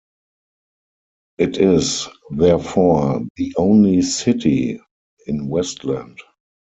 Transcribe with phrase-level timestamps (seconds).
[1.37, 4.81] It is therefore the only "city"
[5.27, 6.17] in Westland.